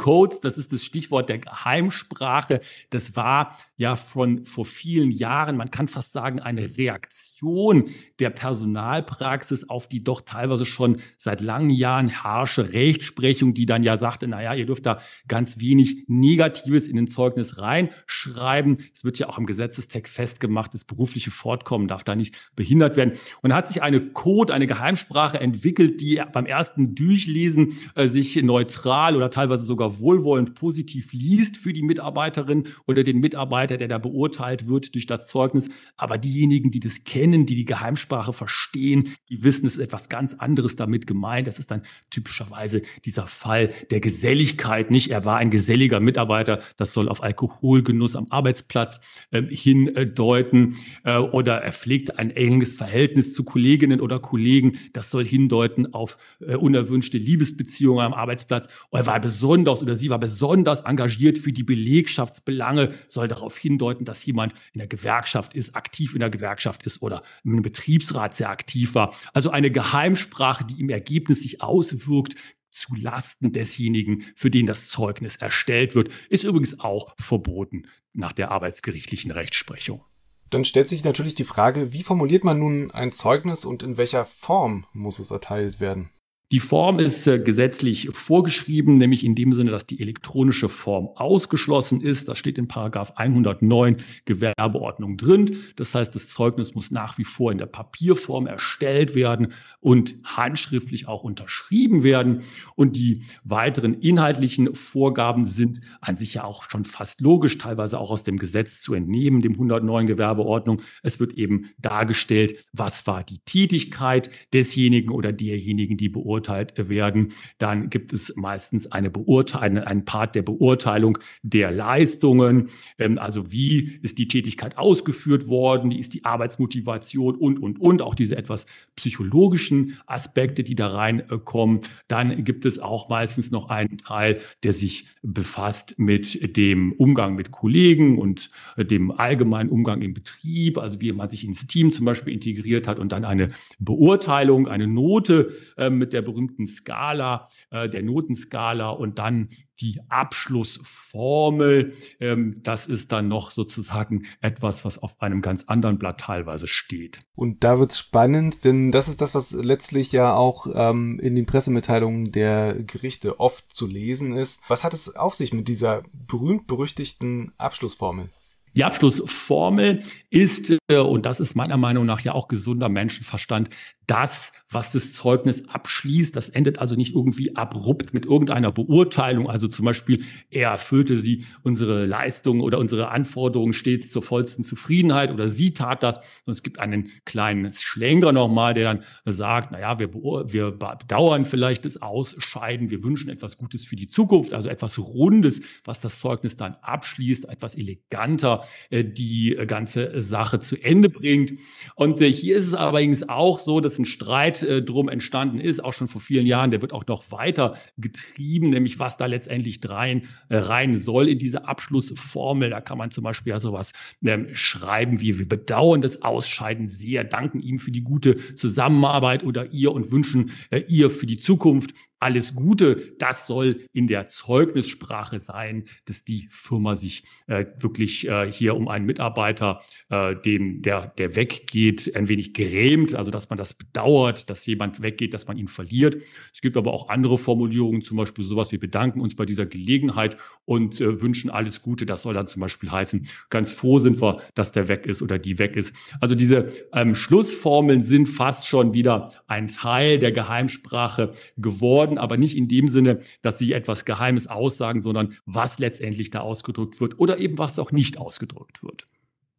Codes, 0.00 0.40
das 0.40 0.56
ist 0.56 0.72
das 0.72 0.82
Stichwort 0.82 1.28
der 1.28 1.36
Geheimsprache. 1.36 2.62
Das 2.88 3.16
war 3.16 3.54
ja 3.76 3.96
von 3.96 4.46
vor 4.46 4.64
vielen 4.64 5.10
Jahren, 5.10 5.58
man 5.58 5.70
kann 5.70 5.88
fast 5.88 6.12
sagen, 6.12 6.40
eine 6.40 6.78
Reaktion 6.78 7.90
der 8.18 8.30
Personalpraxis 8.30 9.68
auf 9.68 9.88
die 9.88 10.02
doch 10.02 10.22
teilweise 10.22 10.64
schon 10.64 11.02
seit 11.18 11.42
langen 11.42 11.68
Jahren 11.68 12.24
harsche 12.24 12.72
Rechtsprechung, 12.72 13.52
die 13.52 13.66
dann 13.66 13.82
ja 13.82 13.98
sagte, 13.98 14.26
naja, 14.26 14.54
ihr 14.54 14.64
dürft 14.64 14.86
da 14.86 15.00
ganz 15.28 15.60
wenig 15.60 16.04
Negatives 16.06 16.88
in 16.88 16.96
den 16.96 17.06
Zeugnis 17.06 17.58
reinschreiben. 17.58 18.78
Es 18.94 19.04
wird 19.04 19.18
ja 19.18 19.28
auch 19.28 19.36
im 19.36 19.44
Gesetzestext 19.44 20.14
festgemacht, 20.14 20.72
das 20.72 20.86
berufliche 20.86 21.30
Fortkommen 21.30 21.88
darf 21.88 22.04
da 22.04 22.16
nicht 22.16 22.34
behindert 22.56 22.96
werden. 22.96 23.18
Und 23.42 23.50
da 23.50 23.56
hat 23.56 23.68
sich 23.68 23.82
eine 23.82 24.00
Code, 24.00 24.54
eine 24.54 24.66
Geheimsprache 24.66 25.38
entwickelt, 25.38 26.00
die 26.00 26.22
beim 26.32 26.46
ersten 26.46 26.94
Durchlesen 26.94 27.74
äh, 27.96 28.08
sich 28.08 28.42
neutral 28.42 29.14
oder 29.14 29.28
teilweise 29.28 29.64
sogar 29.64 29.89
Wohlwollend 29.98 30.54
positiv 30.54 31.12
liest 31.12 31.56
für 31.56 31.72
die 31.72 31.82
Mitarbeiterin 31.82 32.68
oder 32.86 33.02
den 33.02 33.18
Mitarbeiter, 33.18 33.76
der 33.76 33.88
da 33.88 33.98
beurteilt 33.98 34.68
wird 34.68 34.94
durch 34.94 35.06
das 35.06 35.26
Zeugnis. 35.26 35.68
Aber 35.96 36.18
diejenigen, 36.18 36.70
die 36.70 36.80
das 36.80 37.04
kennen, 37.04 37.46
die 37.46 37.54
die 37.54 37.64
Geheimsprache 37.64 38.32
verstehen, 38.32 39.14
die 39.28 39.42
wissen, 39.42 39.66
es 39.66 39.74
ist 39.74 39.84
etwas 39.84 40.08
ganz 40.08 40.34
anderes 40.34 40.76
damit 40.76 41.06
gemeint. 41.06 41.46
Das 41.46 41.58
ist 41.58 41.70
dann 41.70 41.82
typischerweise 42.10 42.82
dieser 43.04 43.26
Fall 43.26 43.70
der 43.90 44.00
Geselligkeit, 44.00 44.90
nicht? 44.90 45.10
Er 45.10 45.24
war 45.24 45.38
ein 45.38 45.50
geselliger 45.50 46.00
Mitarbeiter. 46.00 46.60
Das 46.76 46.92
soll 46.92 47.08
auf 47.08 47.22
Alkoholgenuss 47.22 48.16
am 48.16 48.26
Arbeitsplatz 48.30 49.00
äh, 49.30 49.42
hindeuten. 49.42 50.76
Äh, 51.04 51.18
oder 51.18 51.58
er 51.58 51.72
pflegte 51.72 52.18
ein 52.18 52.30
enges 52.30 52.74
Verhältnis 52.74 53.32
zu 53.32 53.44
Kolleginnen 53.44 54.00
oder 54.00 54.18
Kollegen. 54.18 54.78
Das 54.92 55.10
soll 55.10 55.24
hindeuten 55.24 55.94
auf 55.94 56.18
äh, 56.40 56.54
unerwünschte 56.54 57.18
Liebesbeziehungen 57.18 58.04
am 58.04 58.14
Arbeitsplatz. 58.14 58.68
Er 58.90 59.06
war 59.06 59.20
besonders 59.20 59.69
oder 59.82 59.96
sie 59.96 60.10
war 60.10 60.18
besonders 60.18 60.80
engagiert 60.82 61.38
für 61.38 61.52
die 61.52 61.62
Belegschaftsbelange, 61.62 62.94
soll 63.08 63.28
darauf 63.28 63.56
hindeuten, 63.56 64.04
dass 64.04 64.24
jemand 64.26 64.52
in 64.72 64.78
der 64.78 64.88
Gewerkschaft 64.88 65.54
ist, 65.54 65.74
aktiv 65.76 66.14
in 66.14 66.20
der 66.20 66.30
Gewerkschaft 66.30 66.82
ist 66.84 67.00
oder 67.02 67.22
im 67.44 67.62
Betriebsrat 67.62 68.36
sehr 68.36 68.50
aktiv 68.50 68.94
war. 68.94 69.14
Also 69.32 69.50
eine 69.50 69.70
Geheimsprache, 69.70 70.64
die 70.64 70.80
im 70.80 70.90
Ergebnis 70.90 71.40
sich 71.40 71.62
auswirkt 71.62 72.34
zu 72.70 72.94
Lasten 72.94 73.52
desjenigen, 73.52 74.24
für 74.36 74.50
den 74.50 74.66
das 74.66 74.88
Zeugnis 74.88 75.36
erstellt 75.36 75.94
wird, 75.94 76.10
ist 76.28 76.44
übrigens 76.44 76.80
auch 76.80 77.14
verboten 77.18 77.86
nach 78.12 78.32
der 78.32 78.50
arbeitsgerichtlichen 78.50 79.30
Rechtsprechung. 79.30 80.04
Dann 80.50 80.64
stellt 80.64 80.88
sich 80.88 81.04
natürlich 81.04 81.36
die 81.36 81.44
Frage, 81.44 81.92
wie 81.92 82.02
formuliert 82.02 82.42
man 82.42 82.58
nun 82.58 82.90
ein 82.90 83.12
Zeugnis 83.12 83.64
und 83.64 83.82
in 83.84 83.96
welcher 83.96 84.24
Form 84.24 84.84
muss 84.92 85.20
es 85.20 85.30
erteilt 85.30 85.80
werden? 85.80 86.10
Die 86.52 86.58
Form 86.58 86.98
ist 86.98 87.28
äh, 87.28 87.38
gesetzlich 87.38 88.08
vorgeschrieben, 88.10 88.96
nämlich 88.96 89.24
in 89.24 89.36
dem 89.36 89.52
Sinne, 89.52 89.70
dass 89.70 89.86
die 89.86 90.00
elektronische 90.00 90.68
Form 90.68 91.08
ausgeschlossen 91.14 92.00
ist. 92.00 92.26
Das 92.28 92.38
steht 92.38 92.58
in 92.58 92.66
Paragraph 92.66 93.12
109 93.14 93.98
Gewerbeordnung 94.24 95.16
drin. 95.16 95.58
Das 95.76 95.94
heißt, 95.94 96.12
das 96.12 96.28
Zeugnis 96.28 96.74
muss 96.74 96.90
nach 96.90 97.18
wie 97.18 97.24
vor 97.24 97.52
in 97.52 97.58
der 97.58 97.66
Papierform 97.66 98.48
erstellt 98.48 99.14
werden 99.14 99.52
und 99.78 100.16
handschriftlich 100.24 101.06
auch 101.06 101.22
unterschrieben 101.22 102.02
werden. 102.02 102.42
Und 102.74 102.96
die 102.96 103.22
weiteren 103.44 103.94
inhaltlichen 103.94 104.74
Vorgaben 104.74 105.44
sind 105.44 105.80
an 106.00 106.16
sich 106.16 106.34
ja 106.34 106.42
auch 106.42 106.68
schon 106.68 106.84
fast 106.84 107.20
logisch, 107.20 107.58
teilweise 107.58 108.00
auch 108.00 108.10
aus 108.10 108.24
dem 108.24 108.38
Gesetz 108.38 108.80
zu 108.80 108.94
entnehmen, 108.94 109.40
dem 109.40 109.52
109 109.52 110.08
Gewerbeordnung. 110.08 110.82
Es 111.04 111.20
wird 111.20 111.34
eben 111.34 111.70
dargestellt, 111.78 112.56
was 112.72 113.06
war 113.06 113.22
die 113.22 113.38
Tätigkeit 113.38 114.30
desjenigen 114.52 115.10
oder 115.12 115.32
derjenigen, 115.32 115.96
die 115.96 116.08
beurteilt 116.08 116.39
beurteilt 116.40 116.88
werden, 116.88 117.32
dann 117.58 117.90
gibt 117.90 118.12
es 118.12 118.34
meistens 118.36 118.90
eine 118.90 119.10
Beurteilung, 119.10 119.84
einen 119.84 120.04
Part 120.04 120.34
der 120.34 120.42
Beurteilung 120.42 121.18
der 121.42 121.70
Leistungen. 121.70 122.68
Ähm, 122.98 123.18
also 123.18 123.52
wie 123.52 123.98
ist 124.02 124.18
die 124.18 124.28
Tätigkeit 124.28 124.78
ausgeführt 124.78 125.48
worden? 125.48 125.90
Wie 125.90 125.98
ist 125.98 126.14
die 126.14 126.24
Arbeitsmotivation 126.24 127.36
und, 127.36 127.60
und, 127.60 127.80
und. 127.80 128.02
Auch 128.02 128.14
diese 128.14 128.36
etwas 128.36 128.66
psychologischen 128.96 129.98
Aspekte, 130.06 130.62
die 130.62 130.74
da 130.74 130.88
reinkommen. 130.88 131.80
Dann 132.08 132.44
gibt 132.44 132.64
es 132.64 132.78
auch 132.78 133.08
meistens 133.08 133.50
noch 133.50 133.68
einen 133.68 133.98
Teil, 133.98 134.40
der 134.62 134.72
sich 134.72 135.06
befasst 135.22 135.98
mit 135.98 136.56
dem 136.56 136.92
Umgang 136.92 137.34
mit 137.34 137.50
Kollegen 137.50 138.18
und 138.18 138.48
dem 138.76 139.10
allgemeinen 139.10 139.70
Umgang 139.70 140.02
im 140.02 140.14
Betrieb, 140.14 140.78
also 140.78 141.00
wie 141.00 141.12
man 141.12 141.28
sich 141.28 141.44
ins 141.44 141.66
Team 141.66 141.92
zum 141.92 142.06
Beispiel 142.06 142.32
integriert 142.32 142.88
hat 142.88 142.98
und 142.98 143.12
dann 143.12 143.24
eine 143.24 143.48
Beurteilung, 143.78 144.68
eine 144.68 144.86
Note 144.86 145.54
äh, 145.76 145.90
mit 145.90 146.12
der 146.12 146.22
berühmten 146.30 146.66
Skala, 146.66 147.46
äh, 147.70 147.88
der 147.88 148.02
Notenskala 148.02 148.90
und 148.90 149.18
dann 149.18 149.48
die 149.80 150.00
Abschlussformel. 150.08 151.94
Ähm, 152.20 152.60
das 152.62 152.86
ist 152.86 153.12
dann 153.12 153.28
noch 153.28 153.50
sozusagen 153.50 154.26
etwas, 154.40 154.84
was 154.84 154.98
auf 154.98 155.20
einem 155.20 155.42
ganz 155.42 155.64
anderen 155.64 155.98
Blatt 155.98 156.20
teilweise 156.20 156.66
steht. 156.66 157.20
Und 157.34 157.64
da 157.64 157.78
wird 157.78 157.92
es 157.92 157.98
spannend, 157.98 158.64
denn 158.64 158.92
das 158.92 159.08
ist 159.08 159.20
das, 159.20 159.34
was 159.34 159.52
letztlich 159.52 160.12
ja 160.12 160.34
auch 160.34 160.66
ähm, 160.72 161.18
in 161.20 161.34
den 161.34 161.46
Pressemitteilungen 161.46 162.32
der 162.32 162.74
Gerichte 162.74 163.40
oft 163.40 163.74
zu 163.74 163.86
lesen 163.86 164.32
ist. 164.34 164.60
Was 164.68 164.84
hat 164.84 164.94
es 164.94 165.16
auf 165.16 165.34
sich 165.34 165.52
mit 165.52 165.68
dieser 165.68 166.02
berühmt-berüchtigten 166.12 167.52
Abschlussformel? 167.58 168.28
Die 168.76 168.84
Abschlussformel 168.84 170.02
ist, 170.30 170.70
äh, 170.88 170.98
und 170.98 171.26
das 171.26 171.40
ist 171.40 171.56
meiner 171.56 171.76
Meinung 171.76 172.06
nach 172.06 172.20
ja 172.20 172.34
auch 172.34 172.46
gesunder 172.46 172.88
Menschenverstand, 172.88 173.70
das, 174.10 174.52
was 174.68 174.90
das 174.90 175.12
Zeugnis 175.12 175.68
abschließt. 175.68 176.34
Das 176.34 176.48
endet 176.48 176.80
also 176.80 176.96
nicht 176.96 177.14
irgendwie 177.14 177.54
abrupt 177.54 178.12
mit 178.12 178.26
irgendeiner 178.26 178.72
Beurteilung. 178.72 179.48
Also 179.48 179.68
zum 179.68 179.84
Beispiel, 179.84 180.24
er 180.50 180.70
erfüllte 180.70 181.16
sie 181.16 181.44
unsere 181.62 182.06
Leistung 182.06 182.60
oder 182.60 182.78
unsere 182.78 183.10
Anforderungen 183.10 183.72
stets 183.72 184.10
zur 184.10 184.22
vollsten 184.22 184.64
Zufriedenheit 184.64 185.30
oder 185.30 185.48
sie 185.48 185.74
tat 185.74 186.02
das. 186.02 186.18
Und 186.44 186.52
es 186.52 186.64
gibt 186.64 186.80
einen 186.80 187.12
kleinen 187.24 187.72
Schlänger 187.72 188.32
nochmal, 188.32 188.74
der 188.74 188.94
dann 188.94 189.04
sagt, 189.26 189.70
naja, 189.70 190.00
wir, 190.00 190.12
wir 190.12 190.72
bedauern 190.72 191.44
vielleicht 191.44 191.84
das 191.84 192.02
Ausscheiden, 192.02 192.90
wir 192.90 193.04
wünschen 193.04 193.30
etwas 193.30 193.58
Gutes 193.58 193.84
für 193.84 193.96
die 193.96 194.08
Zukunft, 194.08 194.52
also 194.54 194.68
etwas 194.68 194.98
Rundes, 194.98 195.62
was 195.84 196.00
das 196.00 196.18
Zeugnis 196.18 196.56
dann 196.56 196.74
abschließt, 196.82 197.48
etwas 197.48 197.76
eleganter 197.76 198.64
äh, 198.90 199.04
die 199.04 199.56
ganze 199.68 200.20
Sache 200.20 200.58
zu 200.58 200.76
Ende 200.82 201.10
bringt. 201.10 201.52
Und 201.94 202.20
äh, 202.20 202.32
hier 202.32 202.56
ist 202.56 202.66
es 202.66 202.74
allerdings 202.74 203.28
auch 203.28 203.60
so, 203.60 203.78
dass 203.78 203.99
ein 204.00 204.04
Streit 204.04 204.62
äh, 204.62 204.82
drum 204.82 205.08
entstanden 205.08 205.58
ist, 205.58 205.82
auch 205.82 205.92
schon 205.92 206.08
vor 206.08 206.20
vielen 206.20 206.46
Jahren. 206.46 206.70
Der 206.70 206.82
wird 206.82 206.92
auch 206.92 207.06
noch 207.06 207.30
weiter 207.30 207.76
getrieben, 207.96 208.70
nämlich 208.70 208.98
was 208.98 209.16
da 209.16 209.26
letztendlich 209.26 209.80
rein, 209.88 210.22
äh, 210.48 210.56
rein 210.56 210.98
soll 210.98 211.28
in 211.28 211.38
diese 211.38 211.66
Abschlussformel. 211.66 212.70
Da 212.70 212.80
kann 212.80 212.98
man 212.98 213.10
zum 213.10 213.24
Beispiel 213.24 213.50
ja 213.50 213.60
sowas 213.60 213.92
ähm, 214.24 214.48
schreiben 214.52 215.20
wie, 215.20 215.38
wir 215.38 215.48
bedauern 215.48 216.00
das 216.00 216.22
Ausscheiden 216.22 216.86
sehr, 216.86 217.24
danken 217.24 217.60
ihm 217.60 217.78
für 217.78 217.90
die 217.90 218.02
gute 218.02 218.54
Zusammenarbeit 218.54 219.44
oder 219.44 219.72
ihr 219.72 219.92
und 219.92 220.10
wünschen 220.10 220.50
äh, 220.70 220.82
ihr 220.88 221.10
für 221.10 221.26
die 221.26 221.38
Zukunft 221.38 221.92
alles 222.20 222.54
Gute, 222.54 223.14
das 223.18 223.46
soll 223.46 223.86
in 223.92 224.06
der 224.06 224.28
Zeugnissprache 224.28 225.40
sein, 225.40 225.84
dass 226.04 226.22
die 226.22 226.48
Firma 226.50 226.94
sich 226.94 227.24
äh, 227.46 227.64
wirklich 227.78 228.28
äh, 228.28 228.50
hier 228.50 228.76
um 228.76 228.88
einen 228.88 229.06
Mitarbeiter, 229.06 229.80
äh, 230.10 230.36
den, 230.36 230.82
der, 230.82 231.08
der 231.18 231.34
weggeht, 231.34 232.14
ein 232.14 232.28
wenig 232.28 232.52
grämt, 232.52 233.14
also 233.14 233.30
dass 233.30 233.48
man 233.48 233.56
das 233.56 233.74
bedauert, 233.74 234.50
dass 234.50 234.66
jemand 234.66 235.02
weggeht, 235.02 235.32
dass 235.32 235.46
man 235.46 235.56
ihn 235.56 235.68
verliert. 235.68 236.22
Es 236.52 236.60
gibt 236.60 236.76
aber 236.76 236.92
auch 236.92 237.08
andere 237.08 237.38
Formulierungen, 237.38 238.02
zum 238.02 238.18
Beispiel 238.18 238.44
sowas, 238.44 238.70
wir 238.70 238.80
bedanken 238.80 239.20
uns 239.20 239.34
bei 239.34 239.46
dieser 239.46 239.64
Gelegenheit 239.64 240.36
und 240.66 241.00
äh, 241.00 241.22
wünschen 241.22 241.50
alles 241.50 241.80
Gute. 241.80 242.04
Das 242.04 242.22
soll 242.22 242.34
dann 242.34 242.46
zum 242.46 242.60
Beispiel 242.60 242.90
heißen, 242.90 243.26
ganz 243.48 243.72
froh 243.72 243.98
sind 243.98 244.20
wir, 244.20 244.42
dass 244.54 244.72
der 244.72 244.88
weg 244.88 245.06
ist 245.06 245.22
oder 245.22 245.38
die 245.38 245.58
weg 245.58 245.74
ist. 245.74 245.94
Also 246.20 246.34
diese 246.34 246.68
ähm, 246.92 247.14
Schlussformeln 247.14 248.02
sind 248.02 248.28
fast 248.28 248.66
schon 248.66 248.92
wieder 248.92 249.32
ein 249.46 249.68
Teil 249.68 250.18
der 250.18 250.32
Geheimsprache 250.32 251.32
geworden 251.56 252.09
worden, 252.10 252.18
aber 252.18 252.36
nicht 252.36 252.56
in 252.56 252.68
dem 252.68 252.88
Sinne, 252.88 253.20
dass 253.42 253.58
sie 253.58 253.72
etwas 253.72 254.04
Geheimes 254.04 254.46
aussagen, 254.46 255.00
sondern 255.00 255.36
was 255.46 255.78
letztendlich 255.78 256.30
da 256.30 256.40
ausgedrückt 256.40 257.00
wird 257.00 257.18
oder 257.18 257.38
eben 257.38 257.58
was 257.58 257.78
auch 257.78 257.92
nicht 257.92 258.18
ausgedrückt 258.18 258.82
wird. 258.82 259.06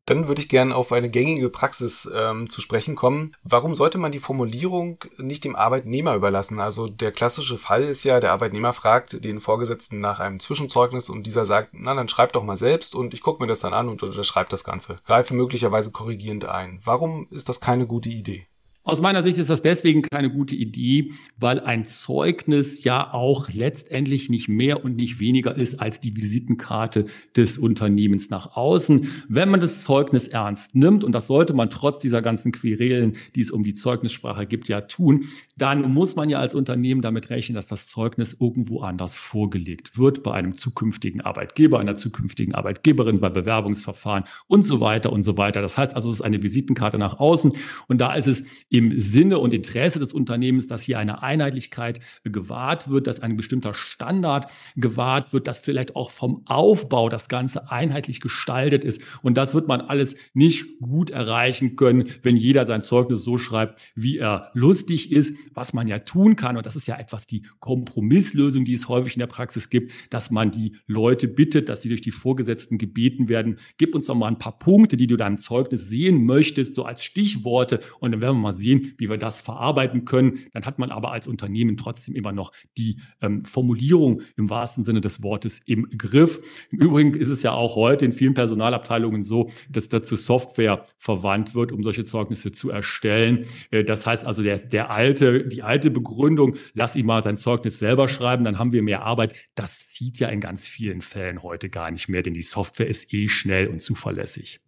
Dann 0.07 0.27
würde 0.27 0.41
ich 0.41 0.49
gerne 0.49 0.75
auf 0.75 0.91
eine 0.91 1.09
gängige 1.09 1.49
Praxis 1.49 2.09
ähm, 2.13 2.49
zu 2.49 2.59
sprechen 2.59 2.95
kommen. 2.95 3.35
Warum 3.43 3.75
sollte 3.75 3.99
man 3.99 4.11
die 4.11 4.19
Formulierung 4.19 4.97
nicht 5.17 5.43
dem 5.43 5.55
Arbeitnehmer 5.55 6.15
überlassen? 6.15 6.59
Also 6.59 6.87
der 6.87 7.11
klassische 7.11 7.59
Fall 7.59 7.83
ist 7.83 8.03
ja, 8.03 8.19
der 8.19 8.31
Arbeitnehmer 8.31 8.73
fragt 8.73 9.23
den 9.23 9.39
Vorgesetzten 9.39 9.99
nach 9.99 10.19
einem 10.19 10.39
Zwischenzeugnis 10.39 11.07
und 11.07 11.27
dieser 11.27 11.45
sagt, 11.45 11.69
na 11.73 11.93
dann 11.93 12.09
schreib 12.09 12.33
doch 12.33 12.43
mal 12.43 12.57
selbst 12.57 12.95
und 12.95 13.13
ich 13.13 13.21
gucke 13.21 13.43
mir 13.43 13.47
das 13.47 13.59
dann 13.59 13.75
an 13.75 13.89
und 13.89 14.01
unterschreibe 14.01 14.49
das 14.49 14.63
Ganze. 14.63 14.97
Greife 15.05 15.35
möglicherweise 15.35 15.91
korrigierend 15.91 16.45
ein. 16.45 16.81
Warum 16.83 17.27
ist 17.29 17.47
das 17.47 17.61
keine 17.61 17.85
gute 17.85 18.09
Idee? 18.09 18.47
Aus 18.83 18.99
meiner 18.99 19.21
Sicht 19.21 19.37
ist 19.37 19.51
das 19.51 19.61
deswegen 19.61 20.01
keine 20.01 20.31
gute 20.31 20.55
Idee, 20.55 21.11
weil 21.37 21.59
ein 21.59 21.85
Zeugnis 21.85 22.83
ja 22.83 23.13
auch 23.13 23.47
letztendlich 23.53 24.31
nicht 24.31 24.47
mehr 24.47 24.83
und 24.83 24.95
nicht 24.95 25.19
weniger 25.19 25.55
ist 25.55 25.79
als 25.79 26.01
die 26.01 26.15
Visitenkarte 26.15 27.05
des 27.37 27.59
Unternehmens 27.59 28.31
nach 28.31 28.55
außen. 28.57 29.07
Wenn 29.29 29.49
man 29.49 29.59
das 29.59 29.83
Zeugnis 29.83 30.27
ernst 30.27 30.73
nimmt, 30.73 31.03
und 31.03 31.11
das 31.11 31.27
sollte 31.27 31.53
man 31.53 31.69
trotz 31.69 31.99
dieser 31.99 32.23
ganzen 32.23 32.51
Querelen, 32.51 33.17
die 33.35 33.41
es 33.41 33.51
um 33.51 33.61
die 33.61 33.75
Zeugnissprache 33.75 34.47
gibt, 34.47 34.67
ja 34.67 34.81
tun, 34.81 35.25
dann 35.57 35.93
muss 35.93 36.15
man 36.15 36.31
ja 36.31 36.39
als 36.39 36.55
Unternehmen 36.55 37.03
damit 37.03 37.29
rechnen, 37.29 37.55
dass 37.55 37.67
das 37.67 37.85
Zeugnis 37.85 38.35
irgendwo 38.39 38.81
anders 38.81 39.15
vorgelegt 39.15 39.99
wird, 39.99 40.23
bei 40.23 40.33
einem 40.33 40.57
zukünftigen 40.57 41.21
Arbeitgeber, 41.21 41.79
einer 41.79 41.97
zukünftigen 41.97 42.55
Arbeitgeberin, 42.55 43.19
bei 43.19 43.29
Bewerbungsverfahren 43.29 44.23
und 44.47 44.65
so 44.65 44.81
weiter 44.81 45.13
und 45.13 45.21
so 45.21 45.37
weiter. 45.37 45.61
Das 45.61 45.77
heißt 45.77 45.95
also, 45.95 46.09
es 46.09 46.15
ist 46.15 46.21
eine 46.21 46.41
Visitenkarte 46.41 46.97
nach 46.97 47.19
außen 47.19 47.53
und 47.87 48.01
da 48.01 48.15
ist 48.15 48.25
es 48.25 48.43
im 48.71 48.97
Sinne 48.97 49.37
und 49.37 49.53
Interesse 49.53 49.99
des 49.99 50.13
Unternehmens, 50.13 50.67
dass 50.67 50.81
hier 50.81 50.97
eine 50.97 51.21
Einheitlichkeit 51.21 51.99
gewahrt 52.23 52.89
wird, 52.89 53.05
dass 53.05 53.19
ein 53.19 53.35
bestimmter 53.35 53.73
Standard 53.73 54.49
gewahrt 54.77 55.33
wird, 55.33 55.47
dass 55.47 55.59
vielleicht 55.59 55.97
auch 55.97 56.09
vom 56.09 56.43
Aufbau 56.45 57.09
das 57.09 57.27
Ganze 57.27 57.69
einheitlich 57.69 58.21
gestaltet 58.21 58.85
ist. 58.85 59.01
Und 59.21 59.35
das 59.35 59.53
wird 59.53 59.67
man 59.67 59.81
alles 59.81 60.15
nicht 60.33 60.79
gut 60.79 61.09
erreichen 61.09 61.75
können, 61.75 62.05
wenn 62.23 62.37
jeder 62.37 62.65
sein 62.65 62.81
Zeugnis 62.81 63.23
so 63.23 63.37
schreibt, 63.37 63.81
wie 63.93 64.17
er 64.17 64.51
lustig 64.53 65.11
ist, 65.11 65.35
was 65.53 65.73
man 65.73 65.89
ja 65.89 65.99
tun 65.99 66.37
kann. 66.37 66.55
Und 66.55 66.65
das 66.65 66.77
ist 66.77 66.87
ja 66.87 66.97
etwas 66.97 67.27
die 67.27 67.43
Kompromisslösung, 67.59 68.63
die 68.63 68.73
es 68.73 68.87
häufig 68.87 69.15
in 69.15 69.19
der 69.19 69.27
Praxis 69.27 69.69
gibt, 69.69 69.91
dass 70.09 70.31
man 70.31 70.49
die 70.49 70.77
Leute 70.87 71.27
bittet, 71.27 71.67
dass 71.67 71.81
sie 71.81 71.89
durch 71.89 72.01
die 72.01 72.11
Vorgesetzten 72.11 72.77
gebeten 72.77 73.27
werden. 73.27 73.57
Gib 73.77 73.95
uns 73.95 74.05
doch 74.05 74.15
mal 74.15 74.27
ein 74.27 74.39
paar 74.39 74.57
Punkte, 74.57 74.95
die 74.95 75.07
du 75.07 75.17
deinem 75.17 75.39
Zeugnis 75.39 75.89
sehen 75.89 76.25
möchtest, 76.25 76.73
so 76.73 76.85
als 76.85 77.03
Stichworte. 77.03 77.81
Und 77.99 78.13
dann 78.13 78.21
werden 78.21 78.37
wir 78.37 78.41
mal 78.41 78.60
sehen, 78.61 78.93
wie 78.97 79.09
wir 79.09 79.17
das 79.17 79.39
verarbeiten 79.39 80.05
können. 80.05 80.39
Dann 80.53 80.65
hat 80.65 80.79
man 80.79 80.91
aber 80.91 81.11
als 81.11 81.27
Unternehmen 81.27 81.77
trotzdem 81.77 82.15
immer 82.15 82.31
noch 82.31 82.51
die 82.77 82.99
ähm, 83.21 83.43
Formulierung 83.45 84.21
im 84.37 84.49
wahrsten 84.49 84.83
Sinne 84.83 85.01
des 85.01 85.23
Wortes 85.23 85.59
im 85.65 85.87
Griff. 85.97 86.41
Im 86.71 86.79
Übrigen 86.79 87.13
ist 87.13 87.29
es 87.29 87.43
ja 87.43 87.51
auch 87.51 87.75
heute 87.75 88.05
in 88.05 88.13
vielen 88.13 88.33
Personalabteilungen 88.33 89.23
so, 89.23 89.49
dass 89.69 89.89
dazu 89.89 90.15
Software 90.15 90.85
verwandt 90.97 91.55
wird, 91.55 91.71
um 91.71 91.83
solche 91.83 92.05
Zeugnisse 92.05 92.51
zu 92.51 92.69
erstellen. 92.69 93.45
Äh, 93.71 93.83
das 93.83 94.05
heißt 94.05 94.25
also, 94.25 94.43
der, 94.43 94.57
der 94.57 94.91
alte, 94.91 95.47
die 95.47 95.63
alte 95.63 95.91
Begründung, 95.91 96.55
lass 96.73 96.95
ihn 96.95 97.05
mal 97.05 97.23
sein 97.23 97.37
Zeugnis 97.37 97.79
selber 97.79 98.07
schreiben, 98.07 98.43
dann 98.43 98.59
haben 98.59 98.71
wir 98.71 98.83
mehr 98.83 99.03
Arbeit. 99.03 99.33
Das 99.55 99.89
zieht 99.89 100.19
ja 100.19 100.29
in 100.29 100.39
ganz 100.39 100.67
vielen 100.67 101.01
Fällen 101.01 101.43
heute 101.43 101.69
gar 101.69 101.91
nicht 101.91 102.07
mehr, 102.07 102.23
denn 102.23 102.33
die 102.33 102.41
Software 102.41 102.87
ist 102.87 103.13
eh 103.13 103.27
schnell 103.27 103.67
und 103.67 103.81
zuverlässig. 103.81 104.59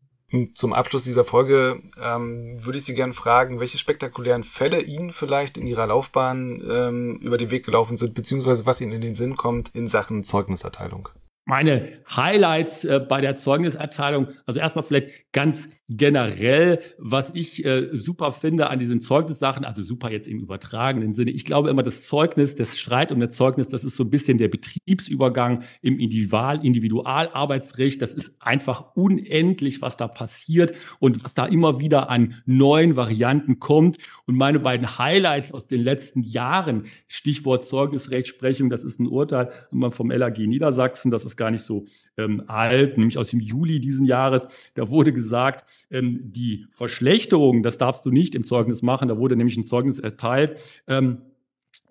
Zum 0.56 0.74
Abschluss 0.74 1.04
dieser 1.04 1.26
Folge 1.26 1.82
ähm, 2.02 2.58
würde 2.66 2.78
ich 2.80 2.86
Sie 2.86 2.96
gerne 2.96 3.14
fragen, 3.14 3.60
welche 3.60 3.78
spektakulären 3.78 4.44
Fälle 4.44 4.82
Ihnen 4.82 5.12
vielleicht 5.12 5.58
in 5.58 5.68
Ihrer 5.68 5.86
Laufbahn 5.88 6.62
ähm, 6.68 7.18
über 7.22 7.38
den 7.38 7.52
Weg 7.52 7.66
gelaufen 7.66 7.98
sind, 7.98 8.16
beziehungsweise 8.16 8.66
was 8.66 8.82
Ihnen 8.82 8.94
in 8.94 9.02
den 9.02 9.16
Sinn 9.16 9.36
kommt 9.36 9.70
in 9.76 9.88
Sachen 9.88 10.24
Zeugniserteilung. 10.24 11.10
Meine 11.46 12.02
Highlights 12.10 12.86
äh, 12.86 13.00
bei 13.00 13.22
der 13.22 13.36
Zeugniserteilung, 13.36 14.30
also 14.46 14.60
erstmal 14.60 14.84
vielleicht 14.84 15.32
ganz 15.34 15.70
generell, 15.98 16.80
was 16.98 17.32
ich 17.34 17.66
äh, 17.66 17.90
super 17.94 18.32
finde 18.32 18.70
an 18.70 18.80
diesen 18.80 19.02
Zeugnissachen, 19.02 19.66
also 19.66 19.82
super 19.82 20.12
jetzt 20.12 20.28
im 20.28 20.40
übertragenen 20.40 21.14
Sinne. 21.14 21.32
Ich 21.32 21.46
glaube 21.46 21.70
immer, 21.70 21.84
das 21.84 22.04
Zeugnis, 22.04 22.56
das 22.56 22.80
Streit 22.80 23.12
um 23.12 23.20
das 23.20 23.36
Zeugnis, 23.36 23.70
das 23.70 23.84
ist 23.84 23.96
so 23.96 24.04
ein 24.04 24.10
bisschen 24.10 24.38
der 24.38 24.48
Betriebsübergang 24.48 25.64
im 25.82 26.00
Individual, 26.00 26.66
Individualarbeitsrecht. 26.66 28.02
Das 28.02 28.14
ist 28.14 28.42
einfach 28.42 28.96
unendlich, 28.96 29.82
was 29.82 29.98
da 29.98 30.08
passiert 30.08 30.74
und 31.00 31.24
was 31.24 31.34
da 31.34 31.46
immer 31.46 31.80
wieder 31.80 32.10
an 32.10 32.36
neuen 32.46 32.96
Varianten 32.96 33.60
kommt. 33.60 33.98
Und 34.26 34.36
meine 34.36 34.60
beiden 34.60 34.98
Highlights 34.98 35.54
aus 35.54 35.68
den 35.68 35.82
letzten 35.82 36.22
Jahren, 36.22 36.84
Stichwort 37.08 37.66
Zeugnisrechtsprechung, 37.66 38.70
das 38.70 38.84
ist 38.84 39.00
ein 39.00 39.08
Urteil 39.08 39.52
vom 39.90 40.12
LAG 40.12 40.40
Niedersachsen, 40.40 41.12
das 41.12 41.26
ist 41.26 41.38
gar 41.38 41.52
nicht 41.52 41.64
so 41.64 41.86
ähm, 42.18 42.44
alt, 42.48 42.98
nämlich 42.98 43.18
aus 43.18 43.30
dem 43.30 43.40
Juli 43.40 43.80
diesen 43.80 44.06
Jahres. 44.06 44.48
Da 44.76 44.90
wurde 44.90 45.14
gesagt, 45.14 45.66
ähm, 45.90 46.32
die 46.32 46.66
Verschlechterung, 46.70 47.64
das 47.64 47.78
darfst 47.78 48.06
du 48.06 48.12
nicht 48.12 48.36
im 48.36 48.46
Zeugnis 48.46 48.82
machen. 48.82 49.08
Da 49.08 49.18
wurde 49.18 49.36
nämlich 49.36 49.58
ein 49.58 49.66
Zeugnis 49.66 50.00
erteilt. 50.00 50.60
Ähm, 50.88 51.20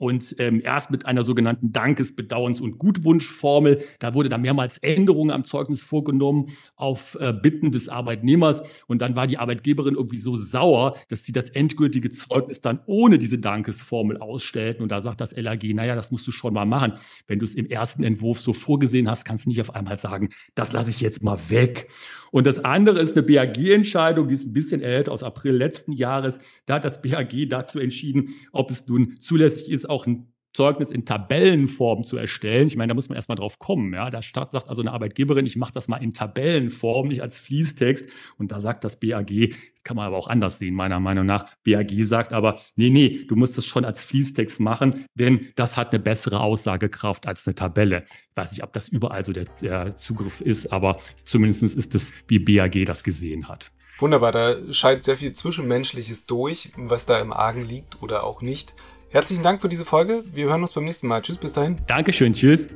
und 0.03 0.35
ähm, 0.41 0.61
erst 0.65 0.91
mit 0.91 1.07
einer 1.07 1.23
sogenannten 1.23 1.71
Dankes-, 1.71 2.17
Bedauerns- 2.17 2.61
und 2.61 2.77
Gutwunschformel. 2.77 3.85
Da 4.01 4.15
wurde 4.15 4.29
da 4.29 4.37
mehrmals 4.37 4.79
Änderungen 4.79 5.31
am 5.31 5.45
Zeugnis 5.45 5.81
vorgenommen 5.81 6.49
auf 6.75 7.17
äh, 7.21 7.33
Bitten 7.33 7.71
des 7.71 7.89
Arbeitnehmers. 7.89 8.65
Und 8.89 9.01
dann 9.01 9.15
war 9.15 9.29
die 9.29 9.39
Arbeitgeberin 9.39 9.95
irgendwie 9.95 10.17
so 10.17 10.35
sauer, 10.35 10.97
dass 11.07 11.25
sie 11.25 11.31
das 11.31 11.51
endgültige 11.51 12.11
Zeugnis 12.11 12.61
dann 12.61 12.81
ohne 12.87 13.21
diese 13.21 13.39
Dankesformel 13.39 14.17
ausstellten. 14.17 14.83
Und 14.83 14.91
da 14.91 15.01
sagt 15.01 15.21
das 15.21 15.37
LAG, 15.37 15.63
naja, 15.73 15.95
das 15.95 16.11
musst 16.11 16.27
du 16.27 16.33
schon 16.33 16.53
mal 16.53 16.67
machen. 16.67 16.95
Wenn 17.29 17.39
du 17.39 17.45
es 17.45 17.55
im 17.55 17.67
ersten 17.67 18.03
Entwurf 18.03 18.41
so 18.41 18.53
vorgesehen 18.53 19.09
hast, 19.09 19.25
kannst 19.25 19.45
du 19.45 19.51
nicht 19.51 19.61
auf 19.61 19.73
einmal 19.73 19.99
sagen, 19.99 20.31
das 20.57 20.73
lasse 20.73 20.91
ich 20.91 21.01
jetzt 21.01 21.23
mal 21.23 21.39
weg. 21.49 21.89
Und 22.33 22.47
das 22.47 22.65
andere 22.65 22.99
ist 22.99 23.15
eine 23.15 23.23
BAG-Entscheidung, 23.25 24.27
die 24.27 24.35
ist 24.35 24.47
ein 24.47 24.55
bisschen 24.55 24.81
älter, 24.81 25.13
aus 25.13 25.23
April 25.23 25.55
letzten 25.55 25.93
Jahres. 25.93 26.41
Da 26.65 26.77
hat 26.77 26.85
das 26.85 27.03
BAG 27.03 27.47
dazu 27.51 27.79
entschieden, 27.79 28.31
ob 28.53 28.71
es 28.71 28.89
nun 28.89 29.21
zulässig 29.21 29.71
ist, 29.71 29.89
auch 29.93 30.07
ein 30.07 30.33
Zeugnis 30.55 30.91
in 30.91 31.07
Tabellenform 31.07 32.05
zu 32.05 32.19
erstellen. 32.19 32.67
Ich 32.67 32.77
meine, 32.77 32.91
da 32.91 32.95
muss 32.95 33.09
man 33.09 33.17
erstmal 33.17 33.37
drauf 33.37 33.59
kommen. 33.59 33.95
Ja? 33.95 34.11
Da 34.11 34.21
sagt 34.21 34.55
also 34.55 34.83
eine 34.83 34.93
Arbeitgeberin, 34.93 35.47
ich 35.47 35.57
mache 35.57 35.73
das 35.73 35.89
mal 35.89 35.97
in 35.97 36.13
Tabellenform, 36.13 37.09
nicht 37.09 37.23
als 37.23 37.39
Fließtext. 37.41 38.07
Und 38.37 38.53
da 38.53 38.61
sagt 38.61 38.85
das 38.85 39.01
BAG, 39.01 39.31
das 39.75 39.83
kann 39.83 39.97
man 39.97 40.07
aber 40.07 40.19
auch 40.19 40.29
anders 40.29 40.59
sehen, 40.59 40.75
meiner 40.75 41.01
Meinung 41.01 41.25
nach. 41.25 41.47
BAG 41.65 41.91
sagt 42.05 42.35
aber, 42.35 42.59
nee, 42.77 42.91
nee, 42.91 43.25
du 43.27 43.37
musst 43.37 43.57
das 43.57 43.65
schon 43.65 43.85
als 43.85 44.05
Fließtext 44.05 44.61
machen, 44.61 45.07
denn 45.15 45.49
das 45.57 45.77
hat 45.77 45.93
eine 45.93 46.03
bessere 46.03 46.41
Aussagekraft 46.41 47.27
als 47.27 47.47
eine 47.47 47.55
Tabelle. 47.55 48.05
Ich 48.31 48.37
weiß 48.37 48.53
nicht, 48.53 48.63
ob 48.63 48.73
das 48.75 48.89
überall 48.89 49.25
so 49.25 49.33
der, 49.33 49.47
der 49.63 49.97
Zugriff 49.97 50.43
ist, 50.43 50.71
aber 50.71 50.99
zumindest 51.25 51.63
ist 51.63 51.95
es, 51.95 52.13
wie 52.29 52.39
BAG 52.39 52.85
das 52.85 53.05
gesehen 53.05 53.49
hat. 53.49 53.73
Wunderbar, 53.99 54.33
da 54.33 54.57
scheint 54.73 55.05
sehr 55.05 55.17
viel 55.17 55.33
Zwischenmenschliches 55.33 56.27
durch, 56.27 56.73
was 56.77 57.07
da 57.07 57.21
im 57.21 57.33
Argen 57.33 57.65
liegt 57.65 58.03
oder 58.03 58.25
auch 58.25 58.43
nicht. 58.43 58.75
Herzlichen 59.13 59.43
Dank 59.43 59.61
für 59.61 59.69
diese 59.69 59.85
Folge. 59.85 60.25
Wir 60.33 60.47
hören 60.47 60.63
uns 60.63 60.73
beim 60.73 60.87
nächsten 60.87 61.07
Mal. 61.07 61.21
Tschüss, 61.21 61.37
bis 61.37 61.53
dahin. 61.53 61.83
Dankeschön, 61.87 62.33
tschüss. 62.33 62.71